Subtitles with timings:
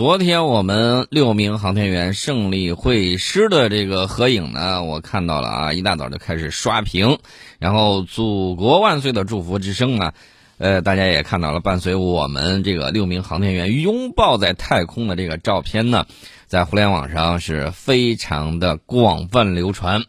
[0.00, 7.18] 昨天我们六名航天员胜利会师的这个合影呢，我看到了啊，一大早就开始刷屏，
[7.58, 10.14] 然后“祖国万岁”的祝福之声啊，
[10.56, 16.06] 呃，大家也看到了，伴随我们这个六名航天员拥抱在太空的这个照片呢，
[16.46, 20.04] 在互联网上是非常的广泛流传。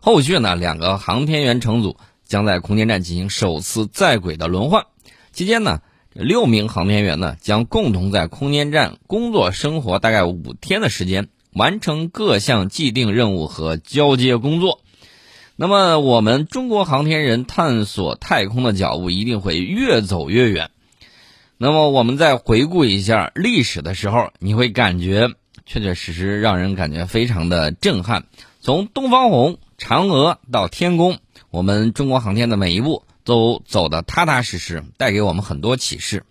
[0.00, 4.86] 后续呢，两个航天员乘组将在空间站进行首次在轨的轮换，
[5.30, 5.82] 期间呢。
[6.18, 14.80] 六名航天员呢，将共同在空间站工作生活大概五天的时间，完成各项既定任务和交接工作。
[15.56, 20.70] 那么，我们中国航天人探索太空的脚步一定会越走越远。
[21.58, 25.30] 那么，我们再回顾一下历史的时候，你会感觉
[25.66, 28.24] 确确实实让人感觉非常的震撼。
[28.60, 31.18] 从东方红、嫦娥到天宫，
[31.50, 33.02] 我们中国航天的每一步。
[33.26, 36.24] 都走得踏踏实实，带给我们很多启示。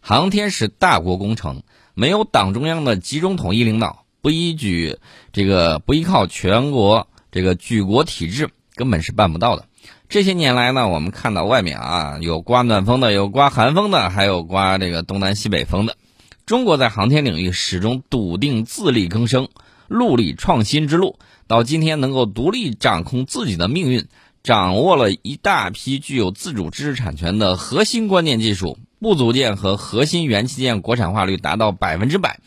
[0.00, 1.62] 航天是大国工程，
[1.94, 4.98] 没有党中央的集中统一领导，不依据
[5.32, 9.64] 这个不依靠全国这个举国体制，根本是办不到的。
[10.10, 15.96] 这些年来呢，我们看到外面啊，有刮暖风的，有刮寒风的，还有刮这个东南西北风的。
[16.44, 19.48] 中国在航天领域始终笃定自力更生、
[19.88, 24.06] 陆力创新之路，到今天能够独立掌控自己的命运。
[24.44, 32.40] 掌握了一大批具有自主知识产权的核心关键技术，部组件和核心元器件国产化率达到百分之百，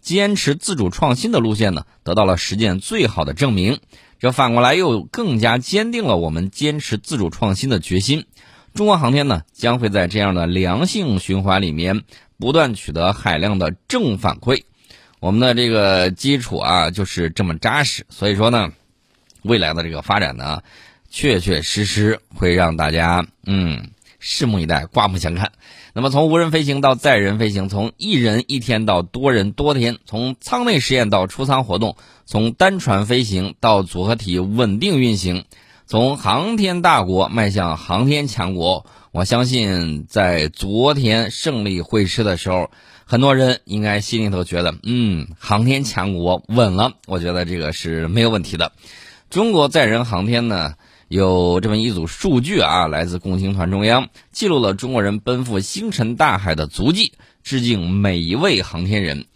[0.00, 3.78] 坚持自主创新的路线呢，得到了实践最好的证明。
[4.18, 8.26] 这反过来又更加坚定了我们坚持自主创新的决心。
[8.74, 12.02] 中国航天呢，将会在这样的良性循环里面
[12.36, 14.64] 不断取得海量的正反馈。
[15.20, 18.04] 我们的这个基础啊，就是这么扎实。
[18.08, 18.72] 所以说呢，
[19.42, 20.60] 未来的这个发展呢。
[21.14, 25.52] 确确实实会让大家嗯拭目以待，刮目相看。
[25.92, 35.44] 那么从无人飞行到载人飞行，从一人一天到多人多天，从舱内实验到出舱活动，从单船飞行到组合体稳定运行，
[35.86, 42.72] 从航天大国迈向航天强国，我相信在昨天胜利会师的时候，
[43.04, 46.94] 很多人应该心里头觉得嗯航天强国稳了。
[47.06, 48.72] 我觉得这个是没有问题的。
[49.30, 50.74] 中国载人航天呢？
[51.14, 57.12] 有这么一组数据啊，来自共青团中央，记录了中国人奔赴星辰大海的足迹，
[57.44, 59.26] 致敬每一位航天人。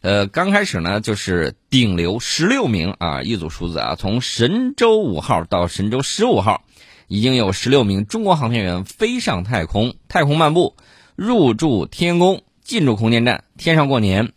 [0.00, 6.62] 呃，刚开始呢，就是顶流十六名啊，一组数字啊，从神舟五号到神舟十五号，
[7.06, 10.74] 已经有十六名中国航天员飞上太空，太空漫步，
[11.16, 14.32] 入住天宫，进驻空间站，天上过年。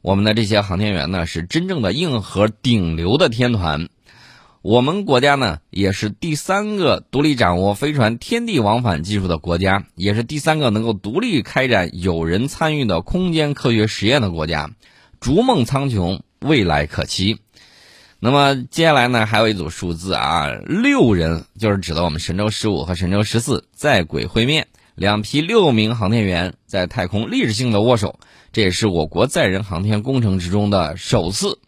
[0.00, 3.90] 我们的这些航天员呢，是真正的硬核顶流的天团。
[4.62, 14.70] 我们国家呢，也是第三个独立掌握飞船天地往返技术的国家，也是第三个能够独立开展有人参与的空间科学实验的国家。
[15.18, 17.38] 逐梦苍穹，未来可期。
[18.18, 28.20] 那么接下来呢，还有一组数字啊，六人就是指的我们神舟十五和神舟十四在轨会面，两批六名航天员在太空历史性的握手，
[28.52, 31.58] 这也是我国载人航天工程之中的首次。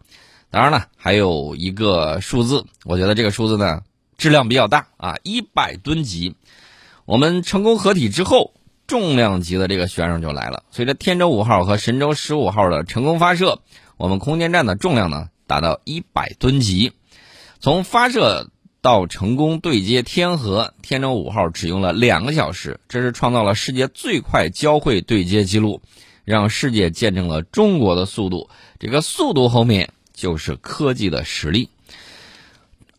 [0.53, 3.81] 当然了，还有一个数字，我觉得这个数字呢
[4.19, 6.37] 质量比较大啊，一百吨级。
[7.07, 8.53] 我们成功合体之后，
[8.87, 10.65] 重量级的这个选手就来了。
[10.71, 13.61] 随着天舟五号和神舟十五号的成功发射，
[13.97, 16.93] 我们空间站的重量呢达到一百吨级。
[17.59, 18.51] 从发射
[18.83, 25.81] 到成功对接天河，天舟五号只用了两个小时，这是创造了世界最快交会对接记录，
[26.27, 28.51] 让世界见证了中国的速度。
[28.79, 29.95] 这个速度后面。
[30.23, 31.69] 就是科技的实力，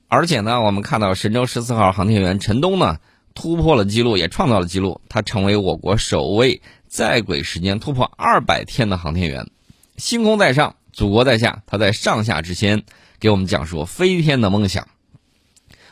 [0.09, 2.97] 而且呢，我们看到神舟十四号航天员陈冬呢
[3.33, 9.49] 突破了记录，也创造了记录，他成为我国首位在轨时间突破二百天的航天员。
[9.95, 12.83] 星空在上，祖国在下，他在上下之间
[13.21, 14.89] 给我们讲述飞天的梦想。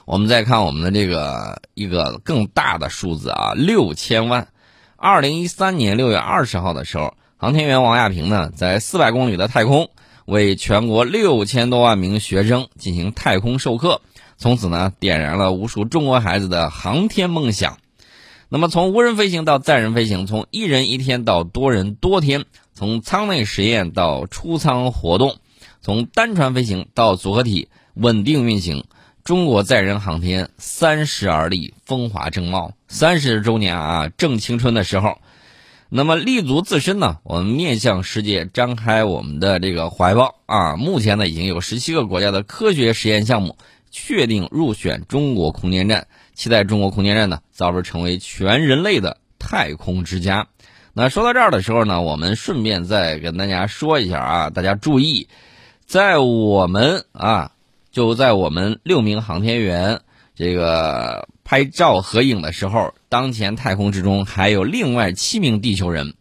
[0.03, 4.50] 我们再看我们的这个一个更大的数字啊，六千万。
[4.97, 9.90] 二零一三年六月二十号的时候，航天员王亚平呢在四百公里的太空。
[10.31, 13.99] 为全国六千多万名学生进行太空授课，
[14.37, 17.79] 从此呢点燃了无数中国孩子的航天梦想。
[18.47, 25.35] 那么从无人飞行到载人飞行，从一人一天到多人多天，从舱内实验到出舱活动，
[25.81, 28.85] 从单船飞行到组合体稳定运行，
[29.25, 35.17] 中国载人航天三十而立，风华正茂，三十周年啊，正青春的时候。
[35.93, 37.17] 那么立足自身呢？
[37.23, 40.78] 我们面向世界，张开我们的这个怀抱啊！
[40.78, 43.58] 目前呢，已经有十七个国家的科学实验项目
[43.90, 50.47] 确定入选中国空间站，期待中国空间站呢早日成为全人类的太空之家。
[50.93, 55.28] 那说到这儿的时候呢，我们顺便再跟大家说一下啊，大家注意，
[55.85, 57.52] 在我们啊，
[57.91, 59.99] 就在我们六名航天员
[60.35, 66.14] 这个拍照合影的时候，当前太空之中还有另外七名地球人。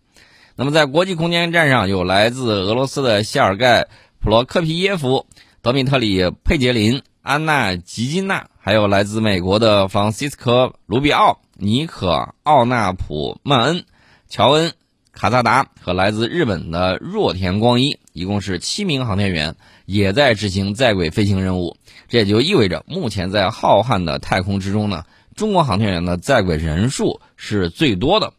[0.57, 3.83] 那么在国际空间站上有来自俄罗斯的谢尔盖·
[4.19, 5.27] 普罗科皮耶夫、
[5.63, 12.09] 德米特里·佩杰林、安娜·吉金娜，还有来自美国的弗朗西斯科·卢比奥、尼可·
[12.43, 13.85] 奥纳普曼恩。
[14.29, 14.71] 乔恩·
[15.13, 19.55] 卡萨达和来自日本的若田光一，一共是七名航天员，
[19.87, 21.77] 也在执行在轨飞行任务。
[22.09, 25.05] 这也就意味着，目前在浩瀚的太空之中呢，
[25.41, 28.35] 中国航天员的在轨人数是最多的。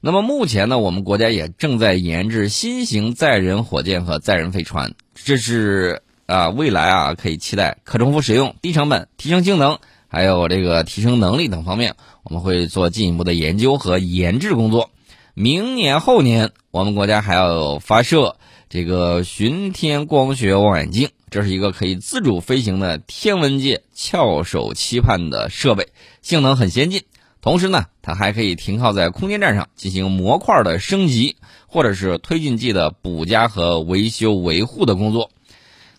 [0.00, 9.78] 那么目前呢，我们国家也正在研制新型载人火箭和载人飞船，这是啊，未来啊可以期待可重复使用、低成本、提升性能，
[10.08, 11.94] 还有这个提升能力等方面，
[12.24, 14.90] 我们会做进一步的研究和研制工作。
[15.34, 18.34] 明年后年，我们国家还要发射
[18.68, 25.88] 这个巡天光学望远镜，这是一个可以自主飞行的天文界翘首期盼的设备，
[26.22, 27.02] 性能很先进。
[27.40, 31.34] 同时呢，它还可以停靠在空间站上进行模块的升级，
[31.66, 35.32] 或者是推进剂的补加和维修维护的工作。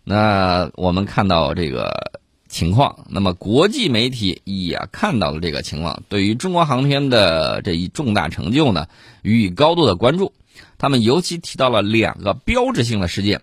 [0.06, 2.22] 那我们看到这个。
[2.48, 8.88] 情况，那么国际媒体也看到了这个情况，对于中国航天的这一重大成就呢，
[9.24, 10.32] 予以高度的关注。
[10.78, 13.42] 他们尤其提到了两个标志性的事件，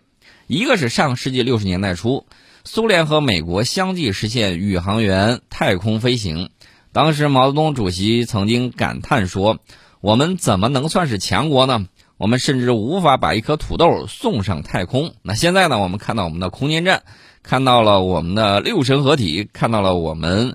[0.52, 2.26] 一个是上世纪六十年代初，
[2.62, 6.50] 苏联和美国相继实现宇航员太空飞行。
[6.92, 9.60] 当时毛泽东主席曾经感叹说
[10.02, 11.86] ：“我们怎么能算是强国呢？
[12.18, 17.02] 我们甚至无法把一颗土豆送上太空。”那现在呢，我们看到我们的空间站。
[17.42, 20.54] 看到了我们的六神合体，看到了我们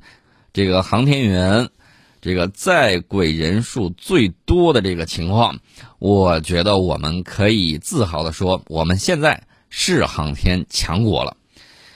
[0.53, 1.69] 这个航天员
[2.21, 5.57] 这个在轨人数最多的这个情况，
[5.97, 11.37] 我觉得我们可以自豪的说，我们现在是航天强国了。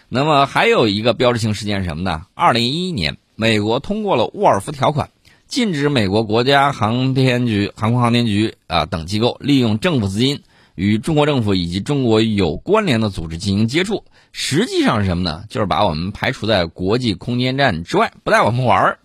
[0.09, 2.23] 那么还有一个标志性事件是什么呢？
[2.33, 5.09] 二零一一年，美国通过了沃尔夫条款，
[5.47, 10.43] 禁止美国国家航天局、航空航天局啊等机构利用政府资金
[10.75, 14.03] 与中国政府以及中国有关联的组织进行接触。
[14.33, 15.43] 实际上是什么呢？
[15.49, 18.99] 就是把我们排除在国际空间站之外，不带我们玩儿。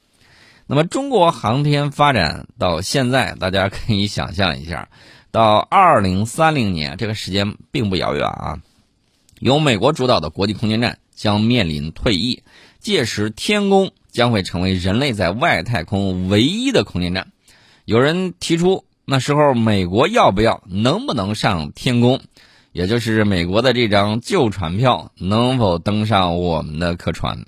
[0.69, 4.89] 那么中国航天发展到现在，大家可以想象一下，
[5.31, 8.61] 到二零三零年这个时间并不遥远啊。
[9.39, 12.43] 由美国主导的国际空间站将面临退役，
[12.79, 17.29] 届时天宫将会成为人类在外太空唯一的空间站。
[17.85, 22.21] 有人提出，那时候美国要不要、能不能上天宫？
[22.73, 27.47] 也就是美国的这张旧船票能否登上我们的客船？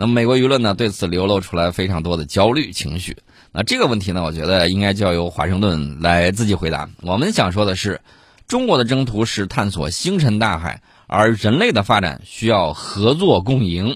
[0.00, 3.14] 那么美国舆论呢对此流露出来非常多的焦虑情绪。
[3.52, 6.88] 那这个问题呢，我觉得应该交由华盛顿来自己回答。
[7.02, 8.00] 我们想说的是，
[8.48, 13.94] 中国的征途是探索星辰大海，而人类的发展需要合作共赢。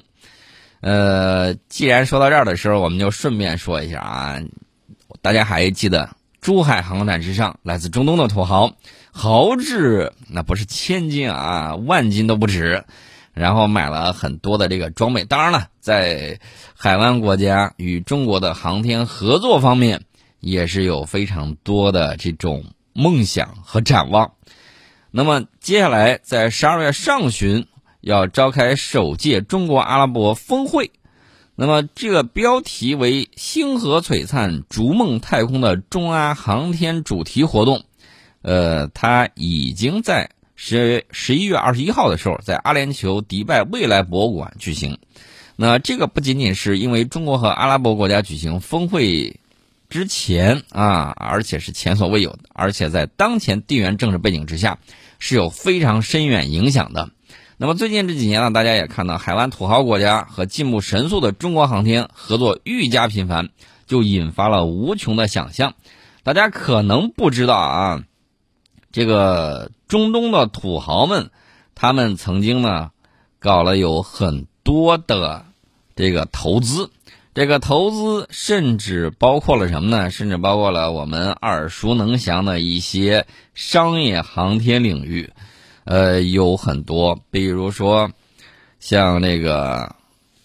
[0.82, 4.38] 呃，既然说到这儿的时候，我们就顺便说一下啊，
[5.22, 6.10] 大家还记得
[6.42, 8.70] 珠海航展之上来自中东的土豪？
[9.10, 12.84] 豪掷那不是千金啊，万金都不止，
[13.34, 15.24] 然后买了很多的这个装备。
[15.24, 16.40] 当然了，在
[16.74, 20.02] 海湾国家与中国的航天合作方面，
[20.40, 24.32] 也是有非常多的这种梦想和展望。
[25.10, 27.66] 那么接下来在十二月上旬
[28.00, 30.90] 要召开首届中国阿拉伯峰会，
[31.54, 37.84] 那么这个标题为“星河璀璨，逐梦太空”的中阿航天主题活动。
[38.42, 40.30] 呃，它已经在
[40.66, 44.96] 十十一月二十一号的时候，在阿联酋迪拜未来博物馆举行。
[45.56, 49.38] 那这个不仅仅是因为中国和阿拉伯国家举行峰会
[49.90, 54.78] 之前啊，而且是前所未有的，而且在当前地缘政治背景之下，
[55.18, 57.10] 是有非常深远影响的。
[57.58, 63.50] 那么最近这几年呢，大家也看到，海湾土豪国家和进步神速的中国航天合作愈加频繁，
[63.86, 65.74] 就引发了无穷的想象。
[66.22, 68.04] 大家可能不知道啊。
[68.94, 71.32] 这个中东的土豪们，
[71.74, 72.92] 他们曾经呢，
[73.40, 75.46] 搞了有很多的
[75.96, 76.92] 这个投资，
[77.34, 80.12] 这个投资甚至包括了什么呢？
[80.12, 85.32] 甚至包括了我们耳熟能详的一些商业航天领域，
[85.82, 88.12] 呃，有很多，比如说
[88.78, 89.96] 像那个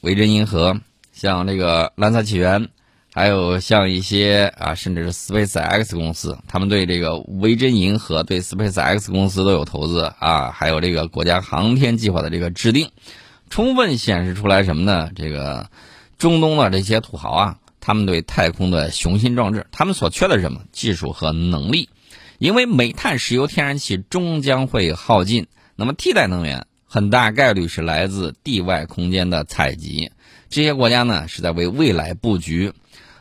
[0.01, 0.75] 维珍银河，
[1.13, 2.69] 像这个蓝色起源。
[3.19, 10.51] 还有像一些啊，甚至是 Space X 公司，他们对这个维珍银河、对 Space X 公司都有投资啊。
[10.51, 12.91] 还有这个国家航天计划的这个制定，
[13.49, 15.09] 充分显示出来什么呢？
[15.17, 15.69] 这个
[16.17, 20.61] 中东的这些土豪啊，他们对太空的雄心壮志，他们所缺的是什么？
[20.71, 21.89] 技术和能力。
[22.37, 30.09] 因为煤炭、石油、天然气终将会耗尽，那么替代能源很大概率是来自地外空间的采集。
[30.47, 32.71] 这些国家呢是在为未来布局。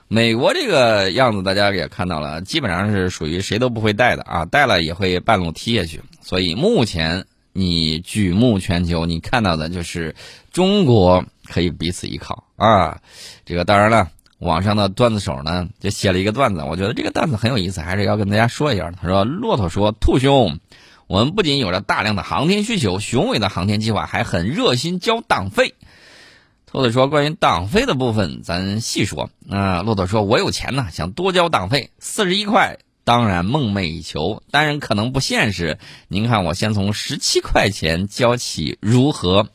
[0.08, 6.02] 美国这个样子大家也看到了，基本上是属于谁都不会带的啊，带了也会半路踢下去。
[6.20, 10.16] 所以目前你举目全球，你看到的就是
[10.52, 13.00] 中国可以彼此依靠啊。
[13.44, 14.10] 这个当然了。
[14.38, 18.92] 网上的段子手呢，就写了一个段子，我觉得这个段子很有意思，还是要跟大家说一下。
[18.92, 20.60] 他说：“骆驼说，兔兄，
[21.08, 25.74] 我们不仅有着大量的航天需求，雄伟的航天计划，还很热心交党费。”
[26.70, 35.78] 兔子说：“关于党费的部分，咱细说。”啊，骆驼说：“我有钱呢，想多交党费，四十一块，当然梦寐以求，当然可能不现实。
[36.08, 39.48] 您看，我先从十七块钱交起，如何？”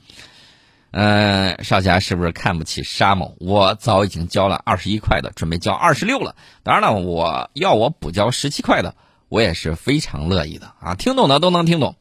[0.89, 3.36] 嗯，少侠是不是看不起沙某？
[3.39, 6.36] 我早已经交了二十一块的，准备交二十六了。
[6.63, 8.96] 当然了，我要我补交十七块的，
[9.29, 10.96] 我也是非常乐意的啊！
[10.96, 11.96] 听懂的都能听懂，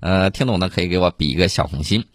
[0.00, 2.06] 呃，听懂的可以给我比一个小红心。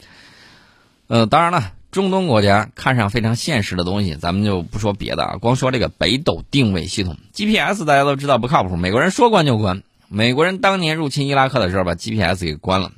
[1.07, 9.81] 呃，当然了，中东国家看上非常现实的东西，咱们就不说别的啊，光说这个北斗定位系统 GPS，大家都知道不靠谱，美国人说关就关。
[10.07, 12.91] 美国人当年入侵伊拉克的时候，把 GPS 给关了，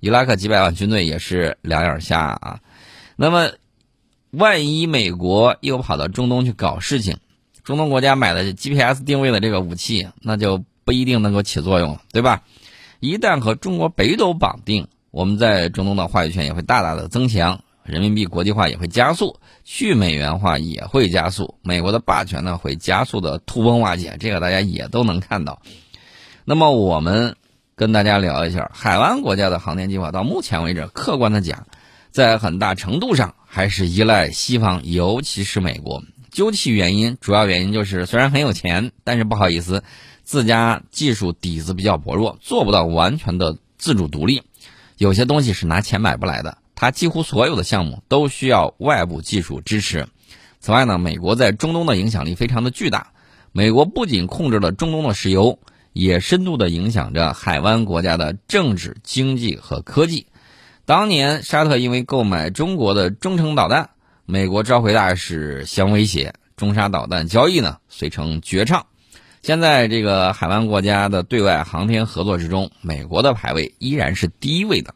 [0.00, 2.60] 伊拉克几百万军队也是两眼瞎啊。
[3.16, 3.50] 那么，
[4.30, 7.18] 万一美国又跑到中东去搞事情，
[7.64, 12.42] 中东国家买的 GPS 定位的这个武器，那就不一定能够起作用了，对吧？
[13.00, 25.62] 一旦和中国北斗绑定，我们在中东的话语权也会大大的增强，人民币国际化也会加速，去美元化也会加速，美国的霸权呢会加速的土崩瓦解，这个大家也都能看到。
[26.44, 27.36] 那么，我们
[27.74, 31.66] 跟大家聊一下海湾国家的航天计划，到目前为止，客观的讲。
[32.10, 36.02] 在很大程度上还是依赖西方，尤其是美国。
[36.30, 39.84] 究其原因，主要原因就是虽然很有钱，但是不好意思，
[40.24, 44.42] 自家技术底子比较薄弱，做不到完全的自主独立。
[44.96, 50.06] 有些东西是拿钱买不来的，它几乎所有的项目都需要外部技术支持。
[50.60, 53.08] 此外呢，美国在中东的影响力非常的巨大。
[53.50, 55.58] 美国不仅控制了中东的石油，
[55.92, 60.28] 也深度的影响着海湾国家的政治、经济和科技。
[60.84, 63.90] 当年沙特因为购买中国的中程导弹，
[64.24, 68.86] 美国召回大使相威胁，中沙导弹交易呢遂成绝唱。
[69.42, 74.94] 现在这个海湾国家的对外航天合作之中，美国的排位依然是第一位的。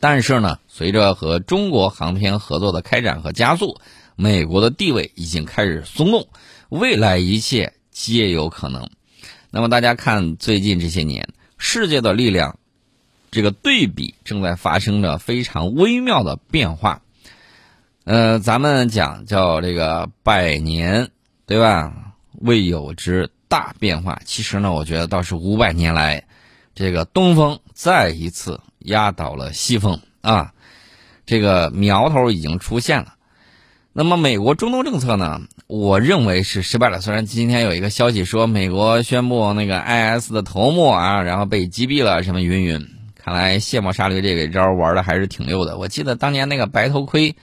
[0.00, 3.80] 但是呢，随着和中国航天合作的开展和加速，
[4.16, 6.28] 美国的地位已经开始松动，
[6.68, 8.88] 未来一切皆有可能。
[9.50, 12.58] 那么大家看最近这些年，世界的力量。
[13.28, 17.02] 这个对比正在发生着非常微妙的变化，
[18.04, 21.10] 呃，咱们讲叫这个百年，
[21.44, 22.14] 对吧？
[22.32, 24.22] 未有之大变化。
[24.24, 26.24] 其实呢，我觉得倒是五百年来，
[26.74, 30.52] 这个东风再一次压倒了西风啊，
[31.24, 33.12] 这个苗头已经出现了。
[33.92, 35.40] 那么，美国中东政策呢？
[35.68, 37.00] 我认为是失败了。
[37.00, 42.86] 虽然今天有一个消息说，美国宣布那个 IS 的头目啊，然后被击毙了，什么云云。
[43.16, 45.78] 看来卸磨杀驴这个招玩的还是挺溜的。
[45.78, 47.34] 我记得当年那个白头盔，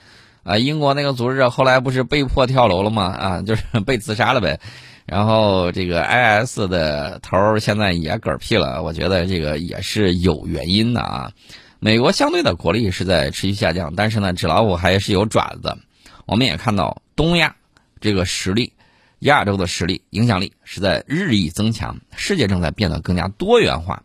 [0.44, 3.04] 啊，英国那个组织者后来不是被迫跳楼了吗？
[3.06, 4.60] 啊，就是 被自杀了呗。
[5.06, 8.82] 然后这个 IS 的头现在也嗝屁了。
[8.82, 11.30] 我觉得这个也是有原因的啊。
[11.78, 15.76] 美国相对的国力是在持续下降，但是呢，纸老虎还是有爪子。
[16.24, 17.54] 我们也看到东亚
[18.00, 18.72] 这个实力，
[19.18, 24.02] 亚洲的实力、影响力是在日益增强，世界正在变得更加多元化。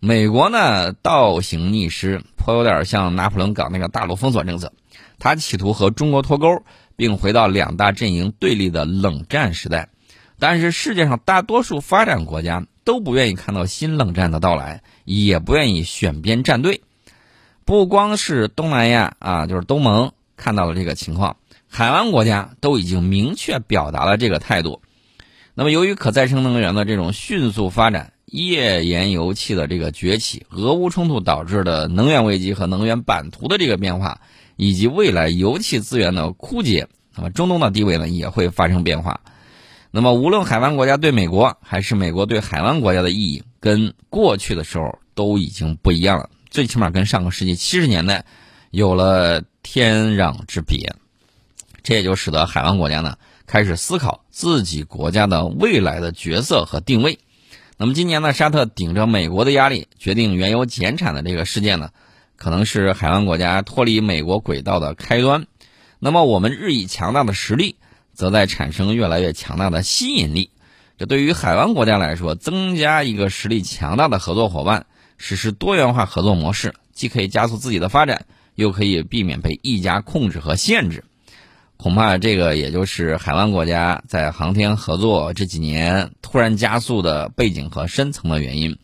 [0.00, 4.70] 美国呢倒行逆施，颇有点像拿破仑搞那个大陆封锁政策，
[5.18, 6.62] 他企图和中国脱钩，
[6.96, 9.88] 并回到两大阵营对立的冷战时代。
[10.42, 16.80] 但是世界上大多数发展国家都不愿意看到新冷战的到来，也不愿意选边站队。
[17.64, 21.36] 不光是东南亚啊，就是东盟看到了这个情况，
[21.68, 24.82] 海湾国家都已经明确表达了这个态度。
[25.54, 28.12] 那么，由于可再生能源的这种迅速发展。
[28.26, 34.22] 页岩油气的这个崛起，俄乌冲突导致的能源危机和能源版图的这个变化，
[34.56, 39.20] 以及未来油气资源的枯竭，那么中东的地位呢也会发生变化。
[39.94, 48.24] 那么无论海湾国家对美国，还是美国对海湾国家的意义，跟过去的时候都已经不一样了，最起码跟上个世纪七十年代
[48.70, 50.94] 有了天壤之别。
[51.82, 57.18] 这也就使得海湾国家呢开始思考自己国家的未来的角色和定位。
[57.76, 61.90] 那么今年呢，沙特顶着美国的压力，决定原油减产的这个事件呢，
[62.36, 65.46] 可能是海湾国家脱离美国轨道的开端。
[65.98, 67.76] 那么我们日益强大的实力，
[68.14, 70.50] 则在产生越来越强大的吸引力。
[70.98, 74.86] 这对于海湾国家来说，增加一个实力强大的合作伙伴，
[75.18, 81.04] 实施多元化合作模式，既可以加速自己的发展，又可以避免被一家控制和限制。
[81.76, 88.78] 恐怕这个也就是海湾国家在航天合作这几年突然加速的背景和深层的原因。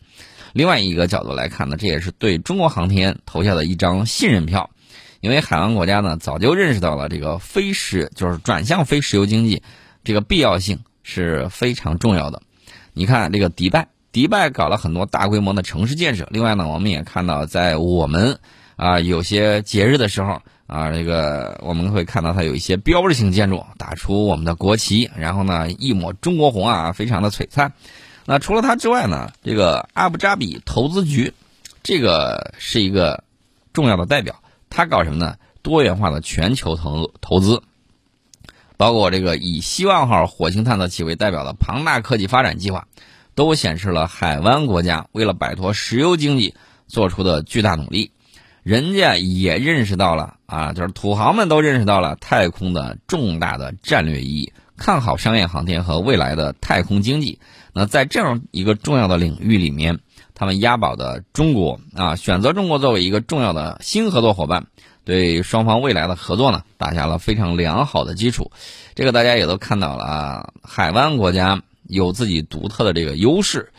[0.51, 4.69] 另外一个角度来看呢，这也是对中国航天投下的一张信任票，
[5.21, 9.63] 因为海湾国家呢早就认识到了这个非石就是转向非石油经济
[10.03, 12.41] 这个必要性是非常重要的。
[12.93, 16.27] 你看这个迪拜，迪拜搞了很多大规模的城市建设。
[16.31, 18.39] 另外呢，我们也看到在我们
[18.75, 20.41] 啊有些节日的时候。
[20.69, 27.73] 啊，这个我们会看到它有一些标志性建筑，打出我们的国旗，然后呢一抹中国红啊，非常的璀璨。
[28.25, 31.33] 那除了它之外呢，这个阿布扎比投资局，
[31.81, 33.23] 这个是一个
[33.73, 34.43] 重要的代表。
[34.69, 35.35] 它搞什么呢？
[35.61, 37.61] 多元化的全球投投资，
[38.77, 42.87] 包括这个以希望号火星探测器为代表的庞大科技发展计划，
[43.35, 46.55] 都显示了海湾国家为了摆脱石油经济
[46.87, 48.11] 做出的巨大努力。
[48.63, 57.39] 人家也认识到了啊，就是土豪们都认识到了太空的重大的战略意义，看好商业航天和未来的太空经济。
[57.73, 59.99] 那在这样一个重要的领域里面，
[60.39, 64.67] 他们押宝的中国啊，选择中国作为一个重要的新合作伙伴，
[65.03, 68.49] 对双方未来的合作呢，打下了非常良好的基础。
[68.95, 73.73] 这个大家也都看到了啊，海湾国家有自己独特的这个优势。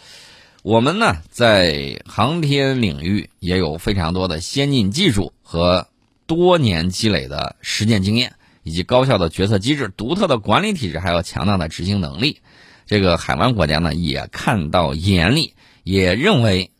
[0.63, 5.87] 我们呢，在航天领域也有非常多的先进技术和
[6.27, 12.43] 多年积累的实践经验，以及高效的决策机制、独特的管理体制，还有强大的执行能力。
[12.85, 16.71] 这个海湾国家呢，也看到眼里，也认为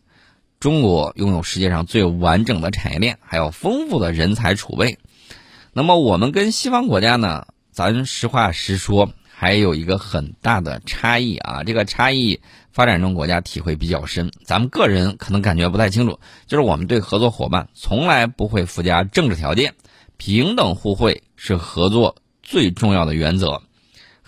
[0.59, 4.99] 中国拥有世界上最完整的产业链，还有丰富的人才储备。
[5.73, 9.11] 那么，我们跟西方国家呢，咱实话实说。
[9.33, 12.41] 还有一个很大的差异啊，这个差异
[12.73, 16.21] 发展中国家体会比较深，咱们个人可能感觉不太清楚。
[16.47, 19.73] 就是我们对合作伙伴从来不会附加政治条件，
[20.19, 23.63] 平等互惠是合作最重要的原则。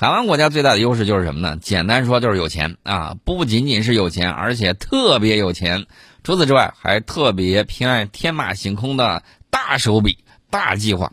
[0.02, 1.56] 海湾国家最大的优势就是什么呢？
[1.62, 5.86] 简单说就是有钱啊，不仅仅是有钱，而且特别有钱。
[6.24, 10.18] 除此之外，还特别偏爱天马行空的大手笔、
[10.50, 11.12] 大计划，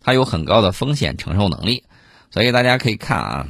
[0.00, 1.84] 它有很高的风险承受能力。
[2.30, 3.48] 所以大家可以看啊，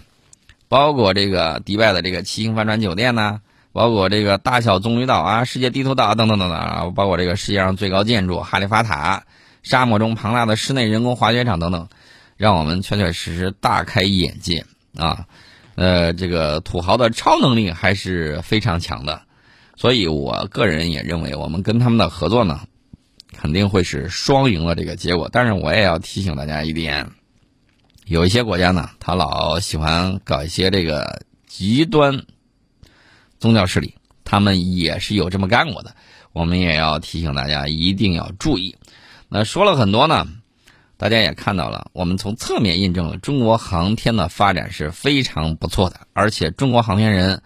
[0.66, 9.22] 包括这个迪拜的这个七星帆船酒店呐，包括这个大小棕榈岛啊、世界地图岛等等等等啊，包括这个世界上最高建筑哈利法塔、
[9.62, 11.86] 沙漠中庞大的室内人工滑雪场等等，
[12.36, 15.26] 让我们确确实实大开眼界啊！
[15.76, 19.22] 呃，这个土豪的超能力还是非常强的，
[19.76, 22.60] 所以我个人也认为，我们跟他们的合作呢，
[23.32, 25.30] 肯定会是双赢的这个结果。
[25.32, 27.10] 但是我也要提醒大家一点。
[28.04, 32.24] 有一些国家呢，他老喜欢搞一些这个极端
[33.38, 35.94] 宗教势力，他们也是有这么干过的。
[36.32, 38.76] 我们也要提醒大家一定要注意。
[39.28, 40.26] 那说了很多呢，
[41.00, 47.40] 大家也看到了，我们从侧面印证了中国航天的发展是非常不错的，而且中国航天人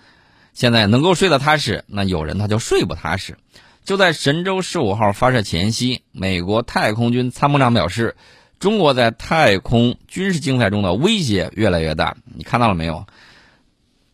[0.52, 3.38] 现在能够睡得踏实，那有人他就睡不踏实。
[3.84, 8.16] 就在神舟十五号发射前夕，美国太空军参谋长表示。
[8.60, 13.04] 中国在太空军事竞赛中的威胁越来越大，你看到了没有？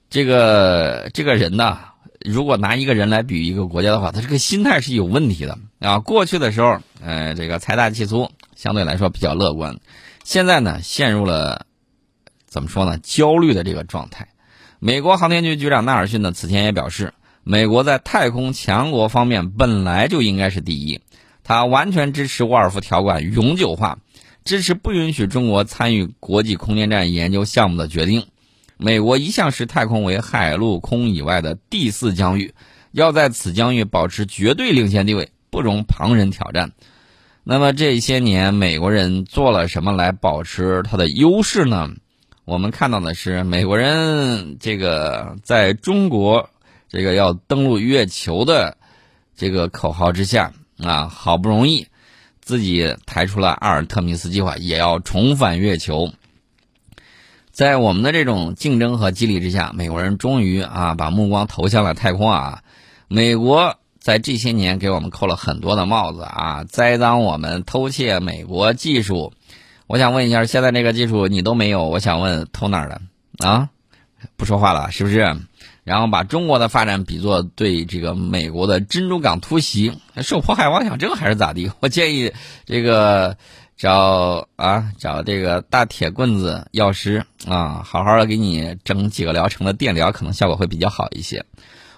[0.08, 1.78] 这个这个人呢，
[2.18, 6.00] 如果拿一个人来比喻一个国家的话，他这个心态是有问题的啊。
[6.00, 9.78] 过去的时候，呃，这个财大气粗，相对来说比较乐观。
[10.22, 11.64] 现在呢，陷入了
[12.46, 12.98] 怎么说呢？
[13.02, 14.28] 焦虑的这个状态。
[14.80, 21.00] 美国航天局局长纳尔逊呢，此前也表示，美国在太空强国方面本来就应该是第一，
[21.42, 23.98] 他完全支持沃尔夫条款永久化。
[24.44, 28.26] 支持不允许中国参与国际空间站研究项目的决定。
[28.76, 32.52] 美国一向视太空为海陆空以外的第四疆域，
[32.92, 36.72] 要在此疆域保持绝对领先地位，不容旁人挑战。
[37.42, 41.90] 那么这些年，美国人做了什么来保持他的优势呢？
[42.44, 46.50] 我们看到的是，美国人这个在中国
[46.88, 48.76] 这个要登陆月球的
[49.36, 51.86] 这个口号之下啊，好不容易。
[52.40, 56.12] 自己抬出了阿尔特弥斯计划，也要重返月球。
[57.52, 62.62] 在我们的这种竞争和激励之下，美国人终于啊把目光投向了太空啊。
[63.06, 69.32] 美国在这些年给我们扣了很多的帽子啊，栽赃我们偷窃美国技术。
[69.86, 73.00] 我想问一下，现在这个技术你都没有，我想问偷哪儿的
[73.46, 73.68] 啊？
[74.36, 75.36] 不说话了，是不是？
[75.82, 81.70] 然后把中国的发展比作对这个美国的珍珠港突袭受迫害妄想症还是咋地？
[81.80, 82.32] 我建议
[82.64, 83.36] 这个
[83.76, 91.44] 找啊找这个大铁棍子药师啊，好好的给你整几个疗程的电疗，可能效果会比较好一些。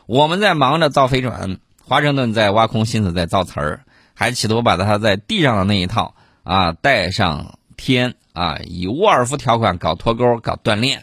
[0.07, 1.59] 我们在忙着造飞船，
[1.93, 11.03] 华盛顿在挖空心思在造词儿，还企图把他在地上的那一套啊带上天啊，以沃尔夫条款搞脱钩、搞锻炼，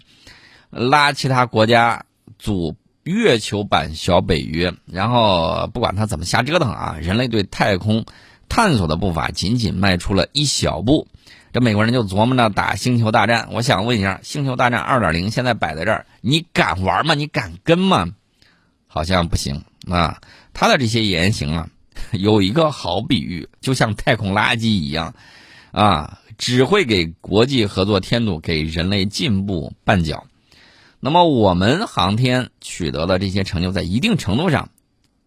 [0.72, 2.06] 拉其他国家
[2.40, 8.04] 组月球版小北约，然后不管他怎么瞎折腾啊，人类对太空。
[8.48, 11.08] 探索的步伐仅仅迈出了一小步，
[11.54, 13.50] 这美国人就琢磨着打星球大战。
[13.52, 17.14] 我想问一下，星球大战二点零现在摆在这儿，你敢玩吗？
[17.14, 18.08] 你敢跟吗？
[18.88, 20.20] 好像不行啊。
[20.60, 21.70] 他的这些言行啊，
[22.12, 25.16] 有一个好比喻，就像太空垃圾一样，
[25.72, 30.26] 啊，只会给国际合作添堵，给人类进步绊脚。
[31.00, 34.68] 那么我们航天取得的这些成就，在一定程度上。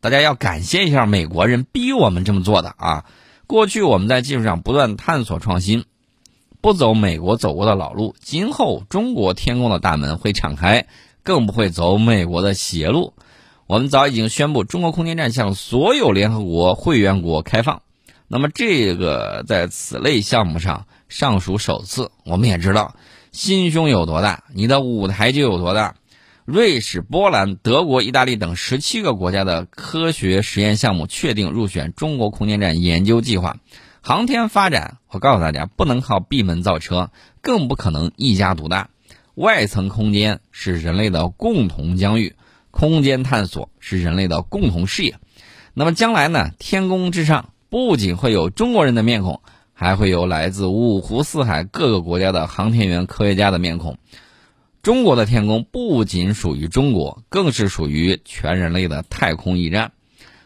[0.00, 3.06] 大家要感谢一下美国人逼我们这么做的啊！
[3.46, 5.84] 过去我们在技术上不断探索创新，
[6.60, 10.88] 不走美国走过的老路，今后中国天宫的大门会敞开，
[11.22, 13.14] 更不会走美国的邪路。
[13.72, 17.80] 我们早已经宣布，中国空间站向所有联合国会员国开放。
[18.28, 22.10] 那么这个在此类项目上尚属首次。
[22.26, 22.94] 我们也知道，
[23.30, 25.94] 心胸有多大，你的舞台就有多大。
[26.44, 33.56] 瑞士、波兰、德国、意大利等十七个国家的科学实验项目确定入选中国空间站研究计划。
[34.02, 38.90] 航天发展，我告诉大家，不能靠闭门造车，更不可能一家独大。
[39.34, 42.36] 外层空间是人类的共同疆域，
[42.72, 45.14] 空间探索是人类的共同事业。
[45.74, 46.50] 那么将来呢？
[46.58, 49.40] 天宫之上不仅会有中国人的面孔，
[49.72, 53.96] 还会有来自五湖四海各个国家的航天员、科学家的面孔。
[54.82, 59.92] 中国的天宫不仅属于中国，更是属于全人类的太空驿站。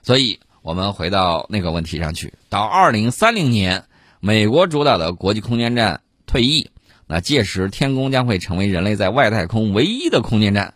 [0.03, 3.85] 所以，我们回到那个问题上去：到二零三零年，
[4.21, 6.71] 美国主导的国际空间站退役，
[7.09, 10.75] 那届时天宫将会成为人类在外太空唯一的空间站。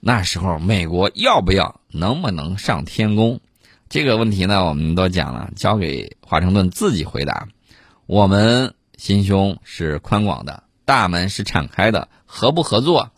[0.00, 3.40] 那时候，美国要不要、能不能上天宫？
[3.88, 7.48] 这个问题呢，我们都讲了，交给华盛顿自己回答。
[8.06, 10.62] 我们心胸是宽广的。
[10.84, 13.10] 大门是敞开的，合不合作，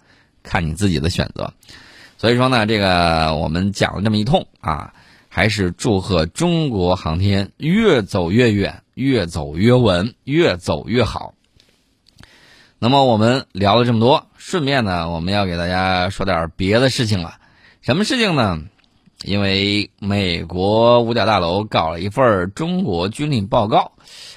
[0.42, 1.52] 看你自己的选择。
[2.16, 4.94] 所以说呢，这个我们讲了这么一通啊，
[5.28, 11.34] 还是祝贺中国航天越走越远，越走越稳，越走越好。
[12.80, 17.38] 那么我们聊了这么多，顺便呢，我们要给大家说点别的事情了。
[17.80, 18.60] 什么事情呢？
[19.24, 23.90] 因为美国五角大楼搞了一份中国军力报告。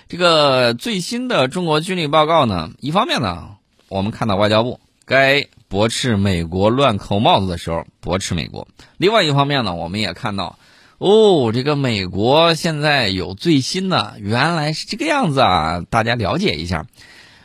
[0.07, 3.57] 这个最新的中国军力报告呢，一方面呢，
[3.89, 8.65] 我们看到外交部该驳斥美国乱扣帽子的时候驳斥美国；
[8.97, 10.57] 另外一方面呢，我们也看到，
[10.97, 15.83] 哦，这个美国现在有最新的，原来是这个样子啊！
[15.91, 16.87] 大家了解一下，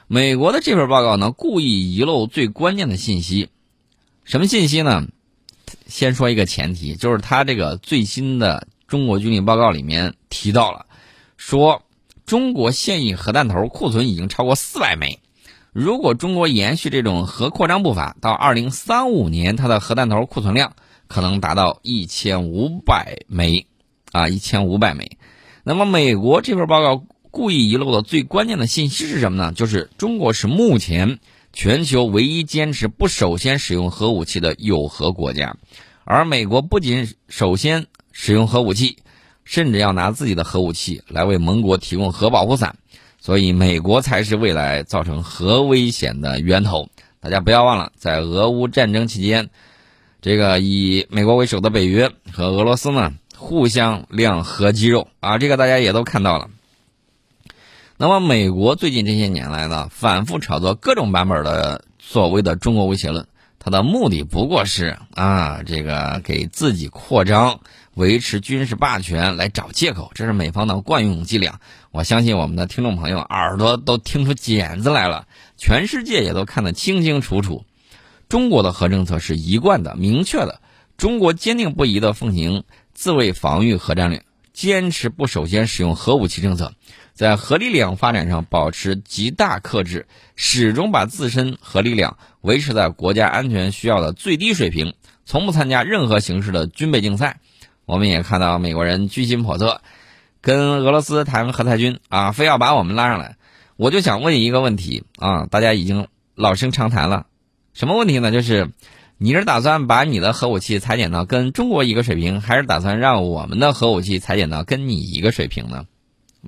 [0.07, 3.49] 美国的这份报告呢，故意遗漏最关键的信息，
[4.25, 5.07] 什么信息呢？
[5.87, 10.87] 先说一个前提，就是他这个最新的中国军力报告里面提到了，
[11.37, 11.83] 说。
[12.25, 15.21] 中国现役核弹头库存已经超过四百枚，
[15.73, 20.73] 如果中国延续这种核扩张步伐，到二零三五年，它的核弹头库存量
[21.07, 23.69] 可能达到一千五百枚，
[24.11, 25.19] 啊，一千五百枚。
[25.63, 27.05] 那么，美国这份报告
[27.37, 29.53] 故意遗漏的最关键的信息是什么呢？
[29.53, 31.19] 就是中国是目前
[31.53, 35.55] 全球唯一坚持不首先使用核武器的有核国家，
[36.05, 38.97] 而美国不仅首先使用核武器。
[39.45, 42.75] 甚至要拿自己的核武器来为盟国提供核保护伞，
[43.21, 46.89] 所以美国才是未来造成核危险的源头。
[47.21, 49.51] 大家不要忘了，在俄乌战争期间，
[50.21, 56.51] 这个以美国为首的北约和俄罗斯呢互相亮核肌肉啊，这个大家也都看到了。
[57.99, 63.27] 那么，美国最近这些年来呢，反复炒作各种版本的所谓的中国威胁论，
[63.59, 67.61] 它的目的不过是啊，这个给自己扩张。
[67.95, 71.61] 维持军事霸权来找借口，这是美方的惯用伎俩。
[71.91, 77.65] 我相信我们的听众朋友耳朵都听出茧子来了，全世界也都看得清清楚楚。
[78.29, 80.61] 中国的核政策是一贯的、明确的。
[80.99, 86.75] 中国坚定不移地奉行自卫防御核战略，坚持不首先使用核武器政策，
[87.17, 94.93] 在核力量发展上保持极大克制，始终把自身核力量维持在国家安全需要的最低水平，
[95.25, 97.41] 从不参加任何形式的军备竞赛。
[97.87, 99.81] 我们也看到美国人居心叵测，
[100.43, 103.37] 跟俄罗斯谈核裁军啊，非要把我们拉上来。
[103.77, 107.25] 我就想问一个问题啊，大家已经老生常谈了，
[107.73, 108.31] 什么问题呢？
[108.31, 108.73] 就是
[109.17, 115.87] 你是打算把你的核武器裁减到跟中国一个水平，还是打算让我们的核武器裁减到跟你一个水平呢？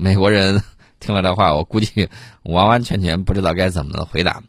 [0.00, 0.62] 美国人
[1.00, 2.08] 听了这话，我估计
[2.44, 4.44] 完完全全不知道该怎么回答。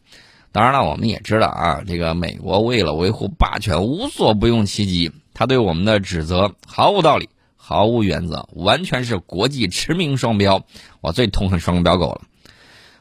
[0.51, 5.11] 当然了，我们也知道啊，这个美国为了维护霸权，无所不用其极。
[5.33, 10.63] 他对我们的指责毫无道理，毫无原则，完全是国际驰名双标。
[11.01, 12.21] 我最痛恨双标狗了。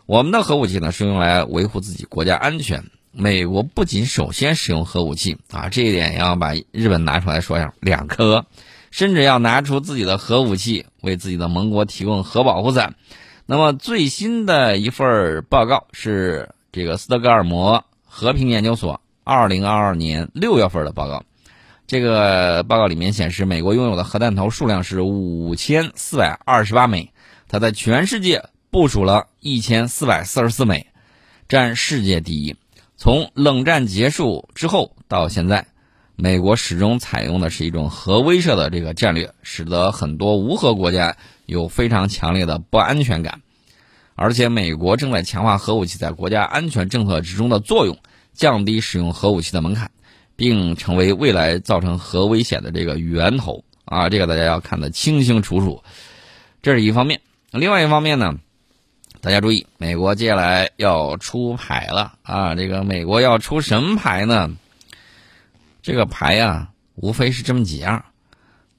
[0.06, 2.84] 我们的核武器呢，是用来维护自己国家安全。
[3.12, 8.46] 美国不仅首先使用核武器啊，这一点要把日本拿出来说一下，两颗，
[8.90, 12.94] 甚至要拿出自己的核武器，为自己的盟国提供核保护伞。
[13.46, 16.50] 那么最新的一份报告是。
[16.70, 21.24] 这个斯德哥尔摩和平研究所二零二二年六月份的报告，
[21.86, 27.10] 这个报告里面显示，美国拥有的核弹头数量是五千四百二十八枚，
[27.48, 30.88] 它在全世界部署了一千四百四十四枚，
[31.48, 32.54] 占世界第一。
[32.98, 35.68] 从冷战结束之后到现在，
[36.20, 43.40] 美国始终采用的是一种核威慑的这个战略，使得很多无核国家有非常强烈的不安全感。
[44.16, 47.96] 而且，美国正在强化核武器在国家安全政策之中的作用，
[48.32, 49.92] 降低使用核武器的门槛，
[50.34, 54.08] 并成为未来造成核危险的这个源头啊！
[54.08, 55.84] 这个大家要看得清清楚楚。
[56.62, 57.20] 这是一方面，
[57.52, 58.34] 另外一方面呢，
[59.20, 62.56] 大家注意，美国接下来要出牌了啊！
[62.56, 64.50] 这个美国要出什么牌呢？
[65.88, 68.04] 这个牌呀，无非是这么几样。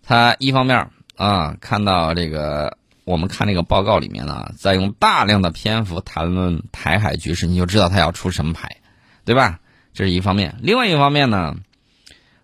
[0.04, 2.78] 他一方面啊，看到这个。
[3.04, 8.78] 我们看那个报告里面呢，在用大量的篇幅谈论台海局势，你就知道他要出什么牌，
[9.26, 9.60] 对吧？
[9.92, 10.58] 这是一方面。
[10.62, 11.56] 另外一方面呢，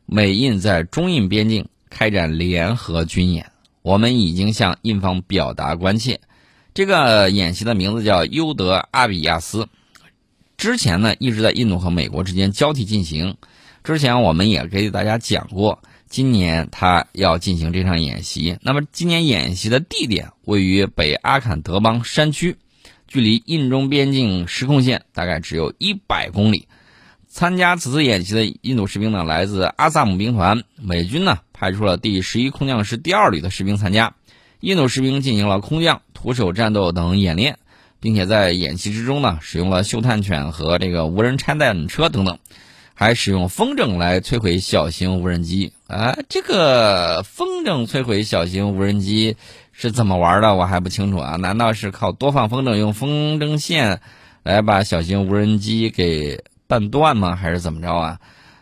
[0.07, 3.51] 美印在中印边境开展联合军演，
[3.83, 6.21] 我们已经向印方表达关切。
[6.73, 9.67] 这个演习的名字叫优德阿比亚斯，
[10.57, 13.37] 之前呢一直在印度和美国之间交替进行。
[13.85, 15.83] 之前我们也给大家讲过。
[16.09, 22.57] 今年他要进行这场演习，那么今年演习的地点位于北阿坎德邦山区，
[23.07, 26.67] 距离印中边境实控线大概只有一百公里。
[27.27, 34.15] 参加此次演习的印度士兵呢，来自阿萨姆兵团，美军呢派出了第十一空降师第二旅的士兵参加。
[34.61, 37.59] 印度士兵进行了空降、徒手战斗等演练，
[37.99, 42.39] 并且在演习之中呢，使用了嗅探犬和这个无人拆弹车等等。
[42.97, 46.17] 还使用风筝来摧毁小型无人机啊！
[46.29, 49.35] 这个风筝摧毁小型无人机
[49.73, 50.55] 是怎么玩的？
[50.55, 51.35] 我还不清楚啊！
[51.35, 53.99] 难道是靠多放风筝，用风筝线
[54.43, 57.35] 来把小型无人机给绊断吗？
[57.35, 58.19] 还是怎么着啊？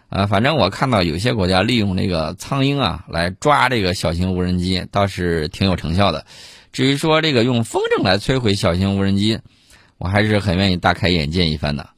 [0.10, 6.26] 啊，反正我看到有些国家利用那个苍蝇啊来抓这个小型无人机，倒是挺有成效的。
[6.72, 9.40] 至于说这个用风筝来摧毁小型无人机，
[10.00, 11.90] 我还是很愿意大开眼界一番的。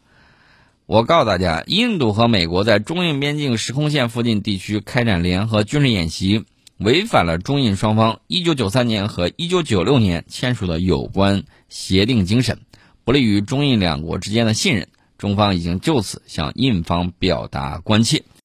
[0.87, 6.45] 我告诉大家，印度和美国在中印边境时空线附近地区开展联合军事演习，
[6.77, 12.59] 违反了中印双方1993年和1996年签署的有关协定精神，
[13.03, 14.87] 不利于中印两国之间的信任。
[15.17, 18.25] 中方已经就此向印方表达关切。